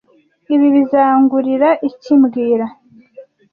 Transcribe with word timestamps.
Ibi 0.53 0.67
bizangurira 0.75 1.69
iki 1.89 2.13
mbwira 2.21 2.65